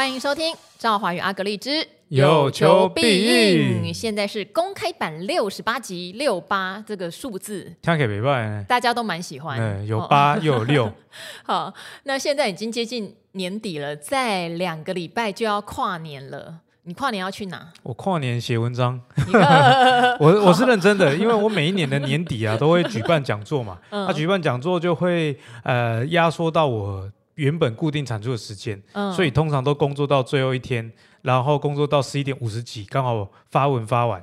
[0.00, 3.82] 欢迎收听《赵华与阿格丽之有求必应》。
[3.92, 9.60] 现在是公开版六十八集，六八这个数字，听起来没办大家都蛮喜欢。
[9.60, 10.90] 嗯，有八又有六。
[11.44, 11.74] 好，
[12.04, 16.60] 那现在已经接近年底了，在两个礼拜就要跨年了。
[16.84, 17.70] 你跨年要去哪？
[17.82, 18.98] 我跨年写文章。
[20.18, 23.76] 我我是认真的，因为我每一年的年底啊，都会举办讲座嘛。
[23.90, 27.06] 他、 嗯啊、举办讲座就会呃压缩到我。
[27.40, 34.22] 原本固定产出的时间，嗯，所以通常都工作到最后一天，然后工作到十一点五十几，刚好发文发完，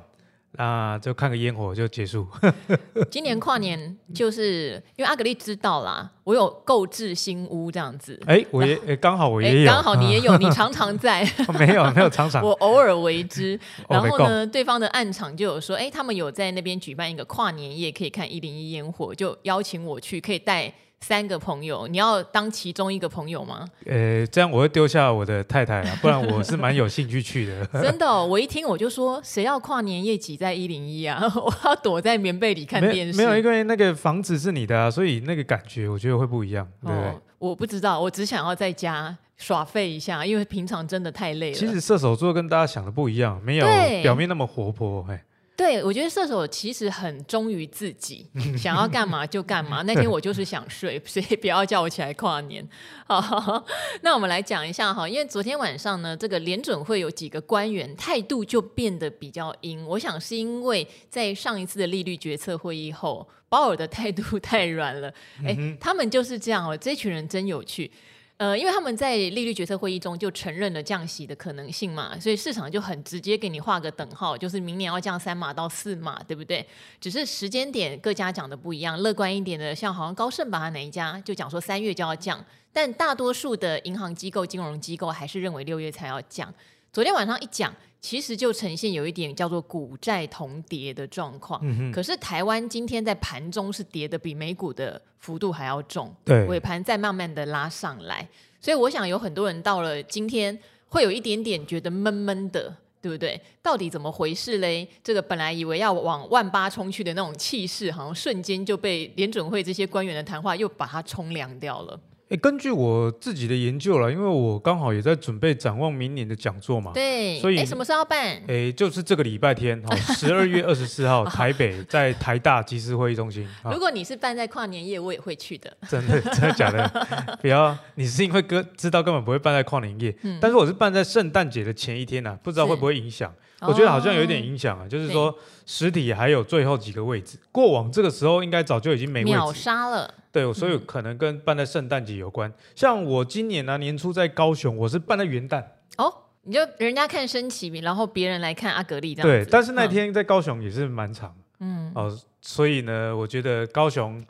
[0.52, 2.26] 那就看个烟火就结束。
[3.10, 8.20] 今年跨年就是因为阿格力知道啦，我有购置新屋这样子。
[8.26, 11.28] 哎，我也刚好我也有，刚好你也有， 你常常在。
[11.58, 13.58] 没有没有常常，我偶尔为之。
[13.88, 20.72] 然后呢，对方的暗场就有说，哎，他们有在那边举办一个跨年夜，可以看一零一烟火，就邀请我去，可以带。
[21.00, 23.66] 三个朋友，你要当其中一个朋友吗？
[23.86, 27.64] 呃，这样我会丢下我的太太啊，不然我是蛮有兴趣去的。
[27.80, 31.22] 真的、哦，我一听我就说，谁要跨年夜挤在一零一啊？
[31.36, 33.16] 我要躲在棉被里看电视。
[33.16, 37.08] 没有，因为那个房子是你的啊，所以那个感觉我觉得会不一样，对不对？
[37.10, 41.56] 哦，我不知道，我只想要在家耍废一下，因为平常真的太累了。
[41.56, 43.66] 其实射手座跟大家想的不一样，没有
[44.02, 45.18] 表面那么活泼，嘿。
[45.58, 48.24] 对，我觉得射手其实很忠于自己，
[48.56, 49.82] 想要干嘛就干嘛。
[49.82, 52.64] 那天我就是想睡，所以不要叫我起来跨年。
[53.08, 53.66] 好，好，好，
[54.02, 59.84] 那我们来讲一下哈，因为昨天晚上呢，这个联准会有几个官员态度就变得比较阴。
[59.84, 65.08] 我想是因为在上一次的利率决策会议后，鲍尔的态度 太软了。
[65.44, 67.90] 哎、嗯，他们就是这样哦，这群人真有趣。
[68.38, 76.64] 呃，因为他们在利率决策会议中就承认了降息的可能性嘛，所以市场就很直接给你画个等号，就是明年要降三码到四码，对不对？
[77.00, 86.54] 只是时间点各家讲的不一样，乐观一点的像好像高盛吧，哪一家就讲说三月就要降，但大多数的银行机构、金融机构还是认为六月才要降。
[86.92, 87.74] 昨天晚上一讲。
[88.00, 98.26] 其实就呈现有一点叫做股债同跌的状况，嗯、可是台湾今天在盘中是跌的比美股的幅度还要重，对，尾盘再慢慢的拉上来，
[98.60, 100.56] 所以我想有很多人到了今天
[100.86, 102.72] 会有一点点觉得闷闷的，
[103.02, 103.38] 对不对？
[103.60, 104.86] 到底怎么回事嘞？
[105.02, 112.00] 这个本来以为要往万八冲去的那种气势，好像瞬间就被联准会这些官员的谈话又把它冲凉掉了。
[112.28, 118.38] 诶，根据我自己的研究了，因为我刚好也在准备展望明年的讲座嘛，对，所以什么时候办？
[118.48, 119.82] 诶，就是这个礼拜天，
[120.14, 123.48] 十二月二十四号， 台北在台大集思会议中心。
[123.72, 125.74] 如果你是办在跨年夜，我也会去的。
[125.88, 126.86] 真的，真的假的？
[127.40, 133.32] 不要，你是因为哥知道根本不会办在跨年夜，嗯、但是我是办在圣诞节的前一天呢、啊，不知道会不会影响。
[133.60, 135.34] 我觉得好像有一点影响啊，就是说
[135.66, 140.14] 实体还有最后几个位置，过往这个时候应该早就已经没位置了，秒杀了。
[140.30, 142.52] 对，所以可能跟办在圣诞节有关。
[142.76, 145.64] 像我今年呢、啊，年初在高雄，我是办在元旦。
[145.96, 149.28] 哦，你就人家看升旗，然后别人来看阿格力这样。
[149.28, 151.34] 对，但是那天在高雄也是蛮长。
[151.60, 151.90] 嗯。
[151.94, 154.24] 哦，所以呢，我觉得高雄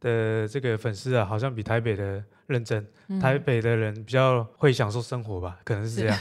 [0.00, 2.22] 的这个粉丝啊，好像比台北的。
[2.48, 2.82] 认真，
[3.20, 6.18] 台北的人比较会享受生活吧，可能是这样。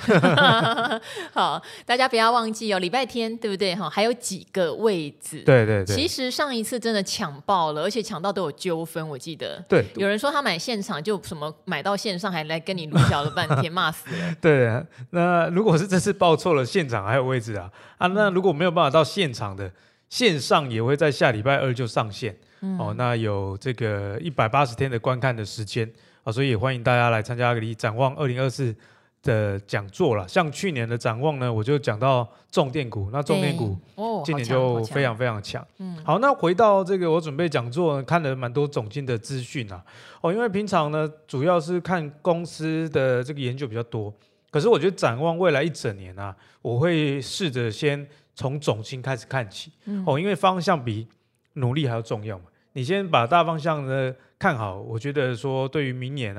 [1.32, 3.74] 好，大家不要忘记哦，礼拜天对不对？
[3.74, 5.40] 哈，还有几个位置。
[5.46, 5.96] 对对对。
[5.96, 9.64] 其实上一次真的抢爆了，而且抢到都有纠纷，我记得。
[9.70, 9.86] 对。
[9.96, 14.36] 有人说他买现场就什么买到线上还来跟你卢小了半天， 骂死了。
[14.42, 18.08] 对啊，那如果是这次报错了，现场还有位置啊啊！
[18.08, 19.72] 那如果没有办法到现场的，
[20.10, 22.36] 线上也会在下礼拜二就上线。
[22.60, 22.78] 嗯。
[22.78, 25.90] 哦，那有这个一百八十天的观看的时间。
[26.32, 28.76] 所以也欢迎大家来参加阿里展望二零二四
[29.24, 30.28] 的讲座了。
[30.28, 33.78] 像去年的展望呢，我就讲到重电股，那重电股
[34.24, 35.66] 今年就非常非常强。
[35.80, 39.84] 嗯，好，那回到这个我准备讲座，看了蛮多总经的资讯啊。
[40.22, 44.14] 哦，因为平常呢主要是看公司的这个研究比较多，
[44.50, 49.72] 可是我觉得展望未来一整年啊，我会试着先从总经开始看起。
[50.06, 51.08] 哦，因为方向比
[51.54, 52.46] 努力还要重要嘛。
[52.78, 56.38] 你先把大方向呢看好，我觉得说对于明年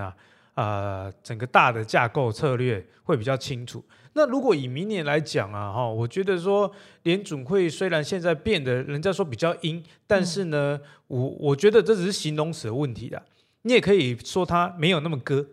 [0.55, 3.85] 啊，整个大的架构策略会比较清楚。
[4.13, 6.71] 那如果以明年来讲啊，哈，我觉得说
[7.03, 13.21] 联准会虽然现在变得人家说比较阴，但是呢，嗯、我我觉得这只是形容词的问题的。
[13.63, 15.45] 你也可以说它没有那么割，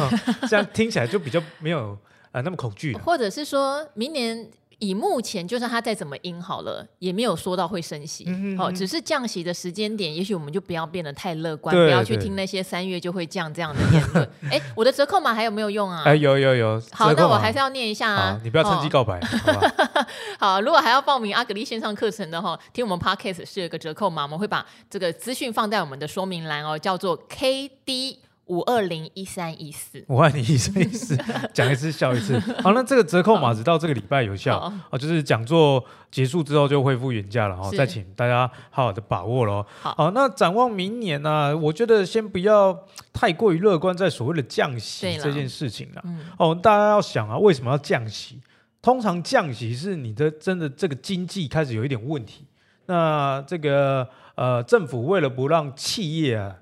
[0.48, 2.94] 这样听起来就比较没有啊、呃、那么恐惧。
[2.94, 4.50] 或者是说明年。
[4.80, 8.24] 以目前，就算它再怎么阴好了，也没有说到会升息。
[8.26, 14.30] 嗯、哦，只是降息的时间点，也许我们就不要变得太乐观，不要去听那些三月就会降这样的言论。
[14.50, 16.02] 哎， 我的折扣码还有没有用啊？
[16.04, 16.82] 哎，有有有。
[16.92, 18.40] 好，那我还是要念一下啊。
[18.42, 19.20] 你不要趁机告白。
[19.20, 20.06] 哦、
[20.38, 28.16] 好，好，如果还要报名阿格力线上课程的话，听我们 Podcast 是有一个折扣码，我们会把这个资讯放在我们的说明栏哦，叫做 KD。
[28.50, 31.16] 五二零一三一四，五二零一三一四，
[31.54, 32.36] 讲一次笑一次。
[32.60, 39.64] 好，那这个折扣码直到这个礼拜有效啊，就是讲座结束之后就恢复原价了，哦，再请大家好好的把握喽。
[39.80, 42.76] 好，那展望明年呢、啊，我觉得先不要
[43.12, 46.02] 太过于乐观在所谓的降息这件事情了。
[46.36, 48.40] 哦，大家要想啊，为什么要降息？
[48.82, 52.44] 通常降息是你的真的这个经济开始有一点问题，
[52.86, 56.56] 那这个呃政府为了不让企业啊。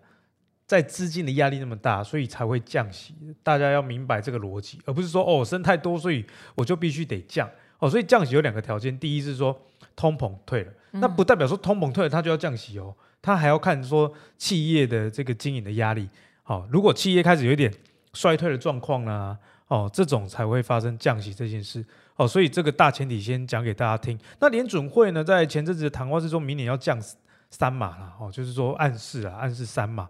[0.68, 3.14] 在资金的压力那么大，所以才会降息。
[3.42, 6.22] 大家要明白这个逻辑，而不是说哦升太多，所以
[6.54, 7.48] 我就必须得降
[7.78, 7.88] 哦。
[7.88, 9.58] 所以降息有两个条件，第一是说
[9.96, 16.06] 通膨退了，嗯、那不代表说通膨退了它就要降息哦，它还要看说企业的这个经营的压力。
[16.42, 17.72] 好、哦，如果企业开始有一点
[18.12, 19.38] 衰退的状况呢，
[19.68, 21.82] 哦，这种才会发生降息这件事。
[22.16, 24.18] 哦，所以这个大前提先讲给大家听。
[24.38, 27.00] 那联准会呢，在前阵子的谈话之中，明年要降
[27.48, 30.06] 三码了，哦，就是说暗示啊，暗示三码。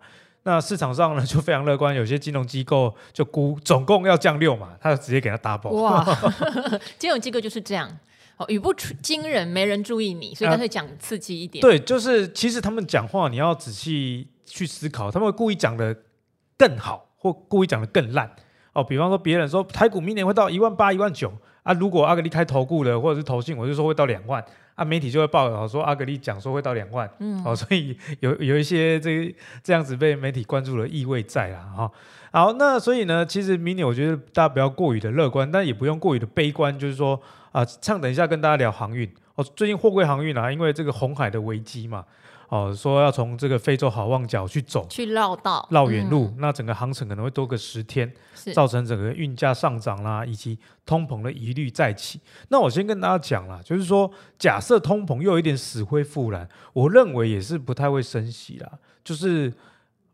[0.48, 5.68] 那市场上呢就非常乐观，有些金融机构就估总共要降六嘛，他就直接给他 double。
[5.82, 6.02] 哇
[6.98, 7.86] 金融机构就是这样，
[8.38, 11.60] 哦，语不惊人，没人注意你，所以干脆讲刺激一点。
[11.60, 15.94] 对，就是其实他们讲话你要仔细去思考，他们会故意讲的
[16.56, 18.34] 更好，或故意讲的更烂。
[18.72, 21.30] 哦，比方说别人说台股明年会到一万八、一万九
[21.62, 24.42] 啊，如果阿格力开投顾的或者是投信，我就说会到两万。
[24.78, 31.92] 啊，媒体就会报道说阿格力讲说会到两万，嗯，哦，所以有有一些这这样子被媒体关注的意味在啦，哈、哦，
[32.30, 37.20] 好，那所以呢，其实明年我觉得大家不要过于的乐观，但也不用过于的悲观，就是说
[37.50, 42.04] 啊，唱等一下跟大家聊航运，哦，最近货柜航运啊，因为这个红海的危机嘛。
[42.48, 48.10] 哦，说要从这个非洲好望角去走，去绕道，绕远路，嗯、那整个航程可能会多个十天，
[48.54, 52.20] 造成整个运价上涨啦，以及通膨的疑虑再起。
[52.48, 58.72] 那我先跟大家讲啦，就是说，假设通膨又有一点死灰复燃，我认为也是不太会升息啦，
[59.04, 59.52] 就是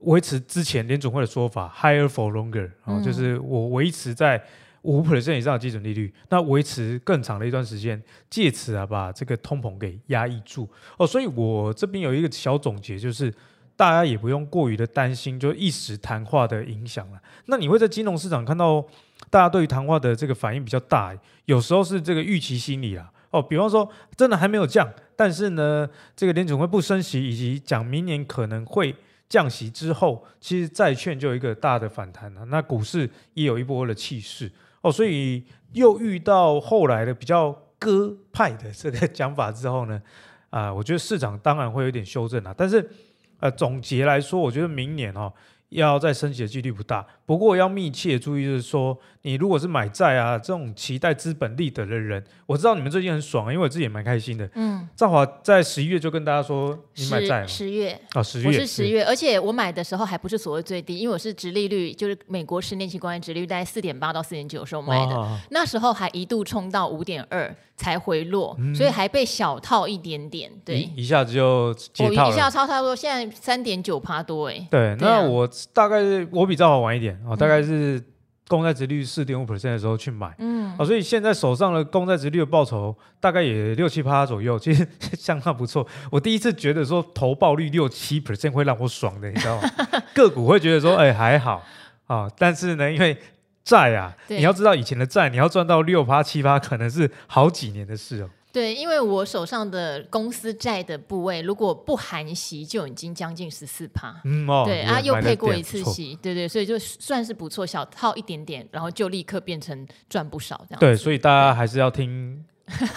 [0.00, 4.42] 维持之前联总会的说法，higher for longer，哦，就是我维持在。
[4.84, 8.00] 五 percent 以上的基准利率，那维持更长的一段时间，
[8.30, 11.06] 借此啊把这个通膨给压抑住哦。
[11.06, 13.32] 所以我这边有一个小总结，就是
[13.76, 17.18] 大家也不用过于的担心，就一时谈话的影响了。
[17.46, 18.84] 那你会在金融市场看到
[19.30, 21.16] 大家对于谈话的这个反应比较大，
[21.46, 23.10] 有时候是这个预期心理啊。
[23.30, 28.94] 哦，比方说真的还没有降，但是呢，这个联储会不升息，以及讲明年可能会
[29.28, 34.52] 降息之后，其实债券就有一个大的反弹了，那股市也有一波的气势。
[34.84, 35.42] 哦，所以
[35.72, 40.00] 又遇到后来的比较鸽派的这个讲法之后呢，
[40.50, 42.86] 啊、我觉得市场当然会有点修正啊，但是
[43.40, 45.32] 呃，总结来说，我觉得明年哦。
[45.70, 54.46] 要再升级的几率不大，不过要密切注意，就是说，你如果是买债啊，这种期待资本利得的人，我知道你们最近很爽，因为我自己也蛮开心的。
[54.54, 57.46] 嗯，赵华在十一月就跟大家说，你买债。
[57.46, 70.52] 十月啊，十月，我是十月，而且我买的时候还不是所谓最低，因为我是殖利率，就是美国十年期公债殖利率大概四点八到四点九的时候买的，哦、那时候还一度冲到五点二才回落，嗯、所以还被小套一点点。
[70.62, 72.24] 对，一,一下子就解套了。
[72.26, 74.68] 我一下超差不多，现在三点九趴多哎。
[74.70, 75.48] 对，那我。
[75.72, 78.00] 大概是我比赵华晚一点啊、哦，大概是
[78.46, 84.86] 公债值率四点五 percent 的时候去买，嗯，啊、哦，所以现在手上的公债值率的报酬大概也六七趴左右，其实
[85.16, 85.86] 相当不错。
[86.10, 89.70] 我第一次觉得说投报率六七 percent 会让我爽的，你知道吗？
[90.14, 91.62] 个股会觉得说，哎，还好
[92.06, 93.16] 啊、哦，但是呢，因为
[93.64, 98.28] 债啊，你要知道以前的债，你要赚到六趴七趴，可能是好几年的事哦。
[98.52, 104.14] 对，因为我手上的公司债的部位，如果不含息，就已经将近十四趴。
[104.24, 110.78] 嗯哦，对啊，又配过一次息，对对，所以就算是不错，小套一点点，然后就立刻变成赚不少这样。
[110.78, 112.44] 对，所以大家还是要听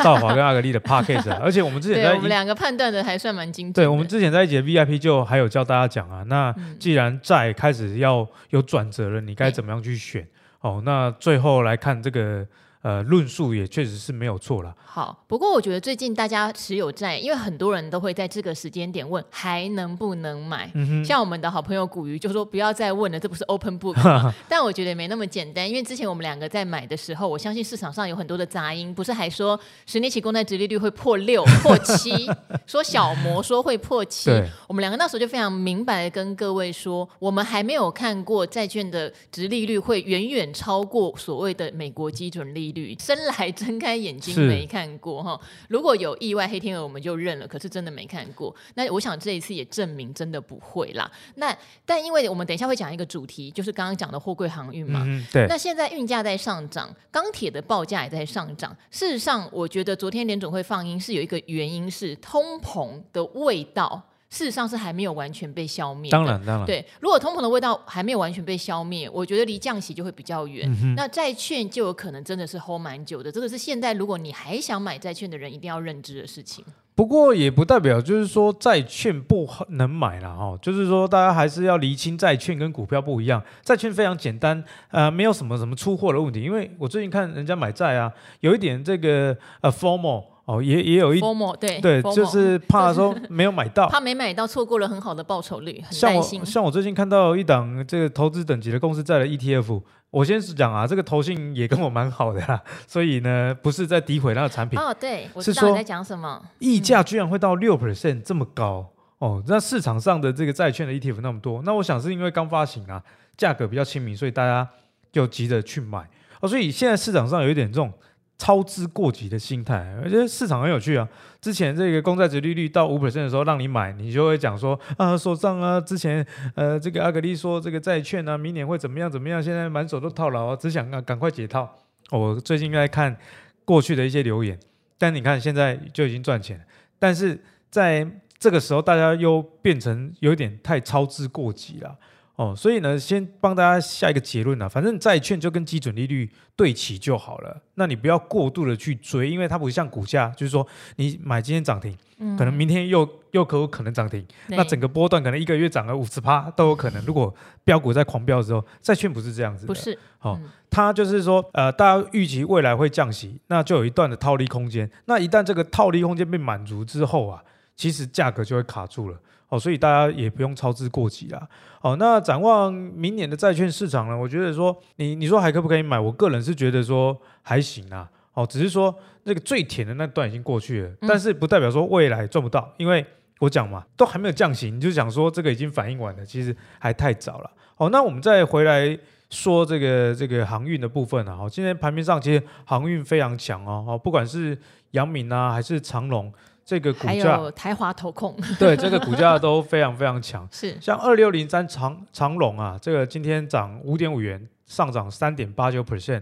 [0.03, 1.39] 赵华跟阿格力的 podcast 啊。
[1.41, 3.73] 而且我们之前在我们两个判断的还算蛮精准。
[3.73, 10.27] 对，我们之前在一节 VIP 就还有教大家讲啊，那既然债开始要有转折了，你该怎么样去选？
[10.67, 12.45] 哦，那最后来看这个。
[12.87, 14.73] 呃，论述也确实是没有错了。
[14.85, 20.71] 好，不过我觉得最近大家持有债，因为很多人都会在这个时间点问还能不能买。
[20.73, 23.97] 嗯、像我们的好朋友古鱼就说不要再问了，这不是 open book。
[24.47, 32.25] 但我觉得没那么简单，因为之前我们两个在买的时候，我相信市场上有很多的杂音，不是还说十年期公债殖利率会破六、破七，
[32.65, 34.31] 说小摩说会破七。
[34.65, 42.76] 我们两个那时候就非常明白的跟各位说，我们还没有看过债券的殖利率会远远超过所谓的美国基准利率。
[42.99, 48.53] 生来 睁开眼睛没看过哈，如果有意外黑天鹅我们就认了，可是真的没看过。
[48.75, 51.09] 那我想这一次也证明真的不会啦。
[51.35, 51.55] 那
[51.85, 55.03] 但因为我们等一下会讲一个主题，就是刚刚讲的货柜航运嘛。
[55.05, 55.45] 嗯、对。
[55.47, 58.75] 那现在运价在上涨，钢铁的报价也在上涨。
[58.91, 66.11] 事实上，我觉得昨天联总会放音是有一个原因是通膨的味道事实上是还没有完全被消灭。
[66.11, 66.85] 当然，当然，对。
[66.99, 70.69] 如果通膨的味道还没有完全被消灭，我觉得离降息就会比较远。
[70.83, 73.31] 嗯、那债券就有可能真的是 hold 蛮久的。
[73.31, 76.63] 这个是现在如果你还想买债券的人一定要认知的事情。
[76.93, 83.39] 不过也不代表就是说债券不能买了哈，就是说大家还是要厘清债券跟股票不一样。
[83.63, 86.41] 债券非常简单，呃，没有什么什么出货的问题。
[86.41, 91.19] 因为我最近看人家买债啊，有一点这个呃 FOMO 哦，也也有一
[91.59, 96.45] 对对，就是 怕说没有买到， 怕没买到错过了很好的报酬率，很担心。
[96.45, 99.81] 像我最近看到一档这个投资等级的公司在的 ETF。
[100.09, 104.79] 我先是讲啊，这个投信也跟我蛮好的啦， 所以呢，不是在诋毁那个产品。
[104.79, 106.41] 哦，对，我知道你在讲什么。
[106.59, 108.89] 溢价居然会到六 percent 这么高
[109.19, 113.03] 哦，那市场上的这个债券的 ETF 那么多，那我想是因为刚发行啊，
[113.35, 114.65] 价格比较亲民，所以大家
[115.11, 117.91] 就急着去买哦，所以现在市场上有一点这种。
[118.37, 121.07] 操之过急的心态，我觉得市场很有趣啊。
[121.41, 126.25] 之前这个公债值利率到五 percent 的时候，让你买，你就会讲说啊，手上啊，之前
[126.55, 131.67] 呃，这个阿格力说这个债券啊，明年会怎么样怎么样，现在满手都套牢啊，只想啊赶快解套。
[132.11, 133.17] 我最近在看
[133.65, 134.59] 过去的一些留言，
[134.97, 136.63] 但你看现在就已经赚钱，
[136.99, 137.39] 但是
[137.69, 141.97] 在这个时候，大家又变成有点太操之过急了。
[142.37, 147.63] 哦，所以呢，先帮大家下一个结论啊，反正债券就跟基准利率对齐就好了。
[147.73, 150.65] 那你不要过度的去追，因为它不像股价，就是说
[150.97, 157.03] 你买今天涨停，嗯、可能明天又又可有可能涨停，那整个波段可能一个月涨了五十趴都有可能。
[157.05, 159.97] 如果标股在狂飙的时候，债券不是这样子的，不是。
[160.19, 164.87] 好、哦，嗯、它就是说，呃，大家预期未来会降息，那就有一段的套利空间。
[165.05, 167.43] 那一旦这个套利空间被满足之后啊，
[167.75, 169.17] 其实价格就会卡住了。
[169.49, 171.47] 哦，所以大家也不用操之过急啦。
[171.81, 174.17] 哦，那展望明年的债券市场呢？
[174.17, 175.97] 我觉得说，你你说还可不可以买？
[175.99, 178.09] 我个人是觉得说还行啊。
[178.33, 183.03] 哦，只是说那个最甜的那段已经过去了，嗯、但是不代表说未来赚不到，因为
[183.39, 187.49] 我讲嘛，都还没有降息，你就讲说这个已经反应完了，其实还太早了。
[187.77, 188.95] 哦，那我们再回来
[189.29, 191.37] 说这个这个航运的部分啊。
[191.39, 193.85] 哦，今天盘面上其实航运非常强哦。
[193.87, 194.55] 哦，不管是
[194.91, 196.31] 阳明啊，还是长荣。
[196.67, 200.45] 这个股价，还有台华投控，对这个股价都非常非常强。
[200.51, 206.21] 是像二六零三长长荣啊，这个今天涨五点五元，上涨三点八九 percent。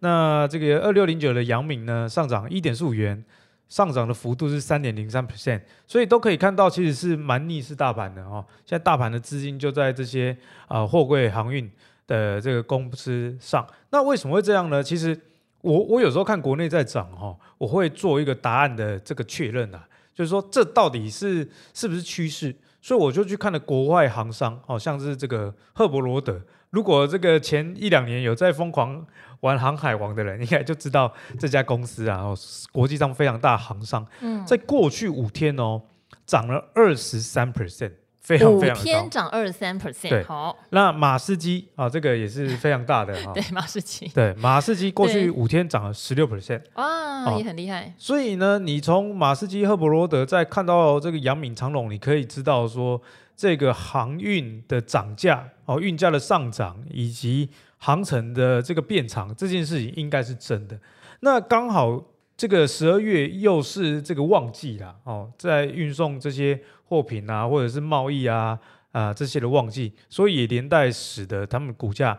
[0.00, 3.24] 那这个二六零九的阳明呢，上涨一点四五元，
[3.68, 5.60] 上涨的幅度是三点零三 percent。
[5.86, 8.44] 所以都可以看到，其实是蛮逆势大盘的哦。
[8.66, 10.36] 现在大盘的资金就在这些
[10.66, 11.70] 啊货柜航运
[12.08, 13.64] 的这个公司上。
[13.90, 14.82] 那为什么会这样呢？
[14.82, 15.16] 其实。
[15.64, 22.54] 我我有时候看国内在涨哈，我会做一个答案的这个确认啊，就是说这到底是是不是趋势？
[22.82, 26.38] 所以我就去看了国外行商，好像是这个赫伯罗德。
[26.68, 29.06] 如果这个前一两年有在疯狂
[29.40, 32.24] 玩航海王的人，应该就知道这家公司啊，
[32.70, 34.06] 国际上非常大行商，
[34.46, 35.80] 在过去五天哦，
[36.26, 37.92] 涨了二十三 percent。
[38.24, 40.56] 非常非常高，五天涨二十三 percent，好。
[40.70, 43.32] 那马士基啊，这个也是非常大的 哈。
[43.34, 44.08] 对，马士基。
[44.08, 47.94] 对，马士基过去五天涨了十六 percent，哇，也很厉害。
[47.98, 53.00] 所以呢，你从马士基、赫伯罗德再看到这个阳明、长隆，你可以知道说，
[53.36, 60.78] 这个航运的涨价哦，运价的上涨以及航程的这个变长，这件事情应该是真的。
[61.20, 62.02] 那刚好
[62.36, 66.60] 这个十二月又是这个旺季啦，哦，在运送这些。
[66.86, 68.56] 货品啊，或者是贸易啊，
[68.92, 72.16] 啊、呃、这些的旺季，所以也连带使得他们股价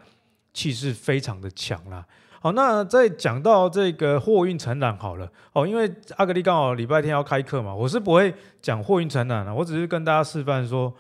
[0.54, 2.04] 气势非常的强啦。
[2.42, 10.92] 好，那再讲到这个货运承揽好了哦，因为阿格力刚好礼拜天要开课嘛，我是不会讲货运承揽的，我只是跟大家示范说，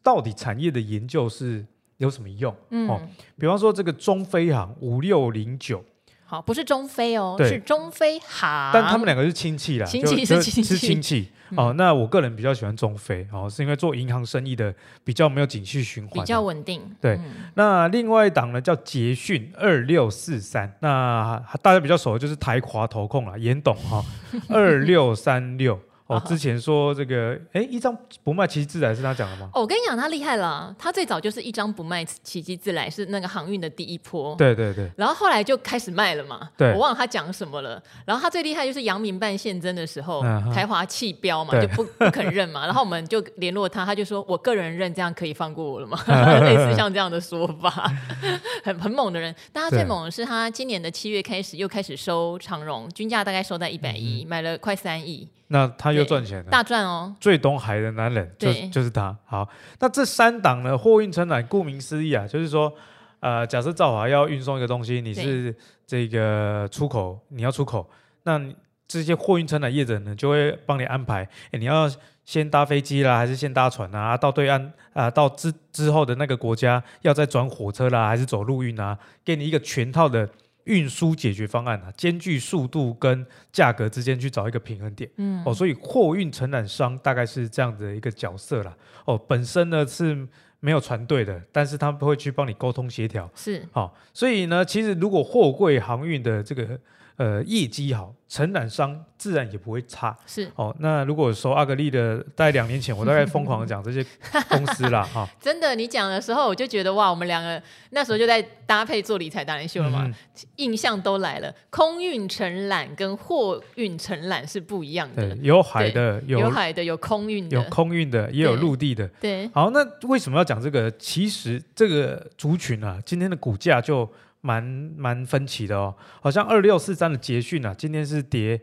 [0.00, 1.66] 到底产业的研究是
[1.96, 2.54] 有什么用？
[2.70, 3.00] 嗯，哦，
[3.36, 5.84] 比方说这个中飞航五六零九。
[6.28, 11.72] 好，不是中非哦，是中非航，但他们两个是亲戚啦，亲戚是亲戚，是亲戚哦。
[11.78, 16.82] 那我个人比较喜欢中非哦，是因为做银行生意的比较没有景气循环，比较稳定。
[17.00, 24.04] 对，嗯、那另外一档呢叫捷讯二六四三，那大家比较熟的就是台华投控了，严董哈
[24.50, 25.74] 二六三六。
[25.74, 25.78] 哦，
[26.20, 29.50] 之前说这个，哎，一张不卖，奇迹自来是他讲的吗？
[29.52, 34.34] 哦，我跟你讲，他厉害了，他最早就是一张不卖，奇迹自来是那个航运的第一波。
[34.36, 34.90] 对对对。
[34.96, 36.48] 然后后来就开始卖了嘛。
[36.56, 36.72] 对。
[36.72, 37.82] 我忘了他讲什么了。
[38.04, 40.22] 然后他最厉害就是阳明办现增的时候，
[40.54, 42.64] 台华弃标嘛，就不不肯认嘛。
[42.66, 45.98] 然后我们就联络他，他就说我个人认，这样可以放过我了吗？
[46.46, 47.92] 类似像这样的说法，
[48.62, 49.34] 很很猛的人。
[49.52, 55.28] 但他最猛的是，他今年的七月开始又开始收长荣，均价大概收在一百一，买了快三亿。
[55.48, 57.14] 那他又赚钱了，大赚哦！
[57.20, 59.16] 最东海的男人就对就是他。
[59.24, 59.48] 好，
[59.80, 60.76] 那这三档呢？
[60.76, 62.72] 货运承揽，顾名思义啊，就是说，
[63.20, 65.54] 呃，假设造华要运送一个东西，你是
[65.86, 67.88] 这个出口，你要出口，
[68.22, 68.40] 那
[68.86, 71.90] 这些货运承揽业者呢，就会帮你安排，哎，你要
[72.24, 74.16] 先搭飞机啦，还是先搭船啊？
[74.16, 74.60] 到对岸
[74.92, 78.96] 啊、呃，到之之后的那个国家要再转火车啦，还是走陆运啊？
[79.24, 80.28] 给你一个全套的
[80.66, 85.10] 运输解决方案啊，兼具速度跟价格之间去找一个平衡点。
[85.16, 88.76] 嗯，哦，所以货运承揽商大概是这样的一个角色啦。
[89.04, 90.28] 哦，本身呢是
[90.60, 93.28] 没有船队的，但是他们会去帮你沟通协调。
[93.34, 96.78] 是，好、哦，所以呢，其实如果货柜航运的这个。
[97.16, 100.14] 呃，业绩好，承揽商自然也不会差。
[100.26, 104.04] 是哦，那如果说阿格力的，大概两年前，我大概疯狂的讲这些
[104.50, 105.26] 公司啦，哈。
[105.40, 110.14] 真的，你讲的时候，我就觉得哇，我们两个那时候就在搭配做理财达人秀了嘛，嗯、
[110.56, 111.50] 印象都来了。
[111.70, 119.08] 空运承揽跟货运承揽是不一样的，有海的，有，有海的，有空运的，有空运的，也有陆地的。
[119.20, 119.46] 对。
[119.46, 120.90] 对好，那为什么要讲这个？
[120.98, 124.06] 其实这个族群啊，今天的股价就。
[124.46, 124.62] 蛮
[124.96, 128.60] 蛮分歧的哦，好像二六四三的捷讯啊，今天是跌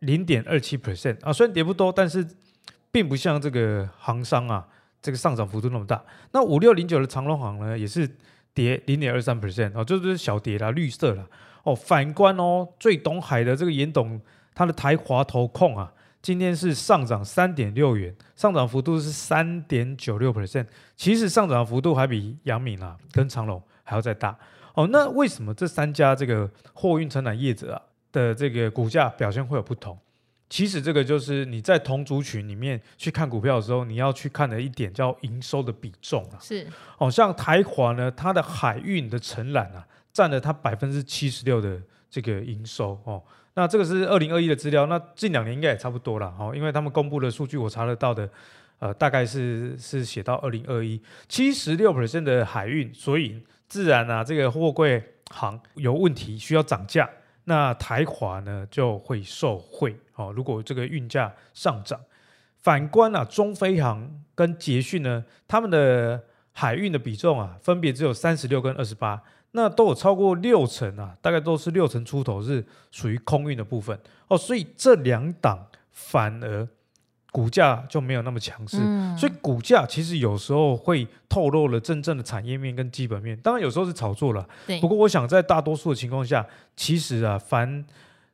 [0.00, 2.26] 零点二七 percent 啊，虽然跌不多，但是
[2.92, 4.68] 并不像这个航商啊，
[5.00, 6.04] 这个上涨幅度那么大。
[6.32, 8.06] 那五六零九的长隆航呢，也是
[8.52, 11.26] 跌零点二三 percent 哦，就是小跌啦，绿色啦
[11.62, 11.74] 哦。
[11.74, 14.20] 反观哦，最懂海的这个严董，
[14.54, 24.36] 他的台华投控啊，今天是上涨三点六元，上涨幅度是三点九六 percent，其实上涨幅度还比杨敏啊跟长隆还要再大。
[24.76, 27.80] 哦，那为什么这三家这个货运承揽业者啊
[28.12, 29.98] 的这个股价表现会有不同？
[30.50, 36.36] 其实这个就是你在同族群里面去看股票的时候，你要去看的一点叫营收的比重啊。
[36.40, 36.66] 是，
[36.98, 41.80] 哦，像台华呢，它的海运的承揽啊，占了它百分之七十六的
[42.10, 43.22] 这个营收哦。
[43.54, 48.28] 那这个是二零二一的资料，那近两年应该也差不多了哦，因为他们公布的数据我查得到的，
[48.78, 53.42] 呃，大概是是写到二零二一七十六 percent 的海运，所以。
[53.68, 57.08] 自然啊，这个货柜行有问题，需要涨价，
[57.44, 59.96] 那台华呢就会受惠。
[60.14, 62.00] 哦，如果这个运价上涨，
[62.60, 73.98] 反观啊，中菲行跟捷讯呢，他们的海运的比重啊，分别只有三十六跟二十八，那都有超过六成啊，大概都是六成出头是属于空运的部分。
[74.28, 76.68] 哦，所以这两档反而。
[77.32, 84.48] 股价就没有那么强势，嗯、所以股价其实有时候会透露了真正的产业面跟基本面，当然有时候是炒作了。
[84.80, 87.84] 不过我想在大多数的情况下，其实啊，凡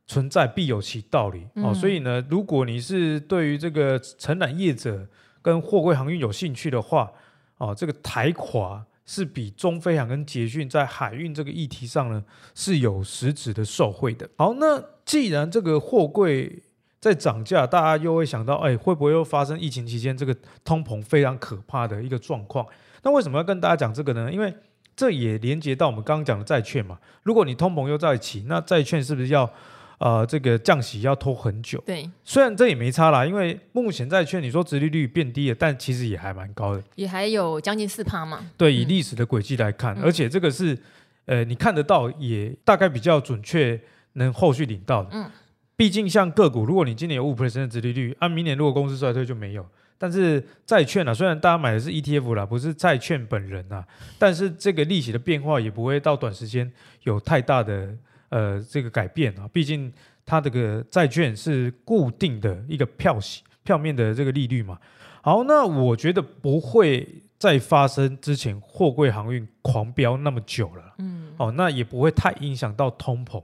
[0.06, 1.74] 存在必有其道理、嗯、哦。
[1.74, 5.08] 所以呢，如果你是对于这个承揽业者
[5.40, 7.10] 跟货柜航运有兴趣的话，
[7.58, 12.22] 哦，这个台华是比中飞航跟捷讯在海运这个议题上呢
[12.54, 14.28] 是有实质的受惠的。
[14.36, 16.62] 好，那既然这个货柜
[17.02, 20.32] 在涨价，大家又会想到，哎，会不会又发生疫情期间这个
[20.64, 22.64] 通膨非常可怕的一个状况？
[23.02, 24.32] 那为什么要跟大家讲这个呢？
[24.32, 24.54] 因为
[24.94, 26.96] 这也连接到我们刚刚讲的债券嘛。
[27.24, 29.52] 如果你通膨又在一起，那债券是不是要
[29.98, 31.82] 呃这个降息要拖很久？
[31.84, 38.46] 对，虽然这也没差啦，因为目前债券你说殖利率变低了，但其实也还蛮高的，也还有将近四趴嘛。
[38.56, 40.78] 对，以历史的轨迹来看，嗯、而且这个是
[41.24, 43.80] 呃你看得到，也大概比较准确，
[44.12, 45.08] 能后续领到的。
[45.10, 45.28] 嗯。
[45.76, 49.66] 毕竟，像个股，如果你今年有五 percent 的殖利率，按、啊、明年如果公司衰退就没有。
[49.98, 53.86] 但是债券啊，虽然大家买的是 ETF 啦，不是债券本人啊，
[54.18, 56.68] 但是这个利息的变化也不会到短时间
[57.04, 57.96] 有太大的
[58.28, 59.48] 呃这个改变啊。
[59.52, 59.92] 毕竟
[60.26, 64.76] 它这个债券是固定的一个票息票面的这个利率嘛。
[65.20, 67.08] 好，那我觉得不会
[67.38, 70.94] 再发生之前货柜航运狂飙那么久了。
[70.98, 73.40] 嗯，哦，那也不会太影响到通膨。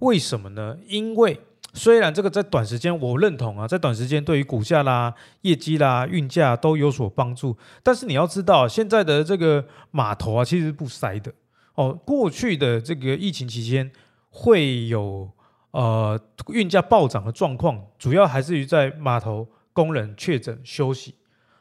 [0.00, 0.76] 为什么呢？
[0.88, 1.38] 因为
[1.74, 11.32] 虽然这个在短时间我认同啊，在短时间对于股价啦、业绩啦、运价都有所帮助，但是你要知道，现在的这个码头啊，其实不塞的
[11.74, 11.98] 哦。
[12.04, 13.90] 过去的这个疫情期间
[14.28, 15.30] 会有
[15.70, 21.14] 呃运价暴涨的状况，主要还是于在码头工人确诊休息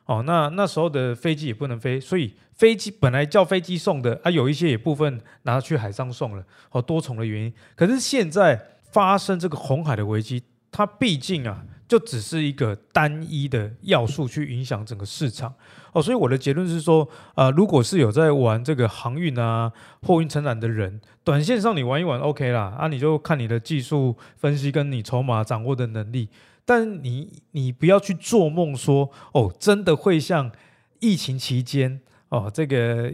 [0.06, 0.21] 哦。
[0.28, 7.54] 那那时候的飞机也不能飞，所以飞机本来叫飞机送的啊，有一些也部分拿去海上送了哦，多重的原因。
[7.78, 8.67] 可是现在。
[8.91, 15.54] 发生这个红海的危机，它毕竟啊，就只是一个单一的要素去影响整个市场
[15.93, 26.30] 哦，所以我的结论是说，呃，如果是有在玩这个航运啊、货运承揽的人，短线上你玩一玩 OK 啦，啊，你就看你的技术分析跟你筹码掌握的能力，
[26.65, 30.51] 但你你不要去做梦说，哦，真的会像
[30.99, 33.13] 疫情期间哦，这个。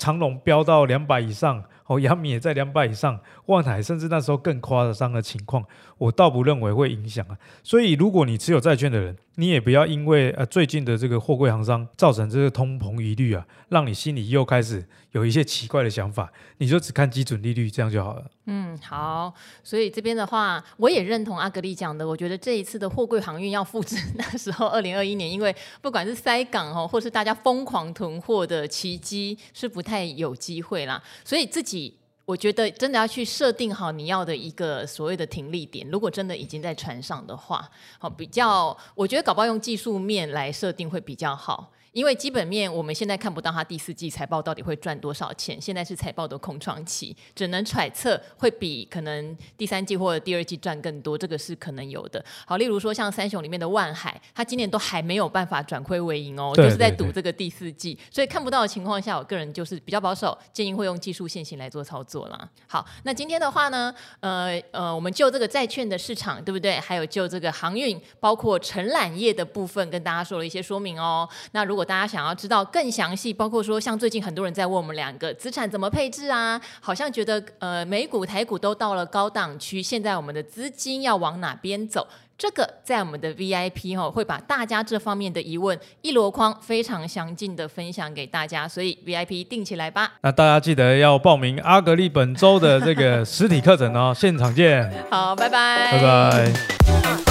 [0.00, 5.64] 长荣飙到两百以上，哦，阳明也在两百以上，万海甚至那时候更夸张的情况，
[5.98, 7.36] 我倒不认为会影响啊。
[7.64, 18.24] 所以，如果你持有债券的人，你也不要因为呃最近的这个货柜航商造成这个通膨疑虑啊，让你心里又开始有一些奇怪的想法，你就只看基准利率这样就好了。
[18.46, 31.99] 嗯，好，所以这边的话，我也认同阿格力讲的，我觉得这一次的货柜航运要复制那时候二零二一年，因为不管是塞港哦，或是大家疯狂囤货的奇迹，是不太有机会啦，所以自己。
[32.30, 35.84] 我觉得真的要去设定好你要的一个所谓的停利点。
[35.90, 41.72] 如果真的已经在船上的话，好，比较，我觉得搞不好用技术面来设定会比较好。
[41.92, 52.24] 因为基本面我们现在看不到它第四季财报到底会赚多少钱，现在是财报的空窗期，只能揣测会比可能第三季或者第二季赚更多，这个是可能有的。
[52.46, 62.48] 好，例如说像三雄里面的万海，它今年都还没有办法转亏为盈哦，就是在赌这个第四季，所以看不到的情况下，我个人就是比较保守，建议会用技术线型来做操作啦。
[62.68, 66.78] 好，那今天的话呢，呃呃，我们就这个债券的市场，对不对？
[66.78, 71.28] 还有就这个航运，包括承揽业的部分，跟大家说了一些说明哦。
[71.50, 82.06] 那如果如果大家想要知道更详细，包括说像最近很多人在问我们两个资产怎么配置啊，好像觉得呃美股台股都到了高档区，现在我们的资金要往哪边走？
[82.36, 90.12] 这个在我们的 VIP 哈、哦、会把大家这方面的疑问一箩筐非常详尽的分享给大家，所以 VIP 定起来吧。
[90.20, 94.90] 那大家记得要报名阿格力本周的这个实体课程哦，现场见。
[95.10, 97.29] 好，拜拜，拜拜。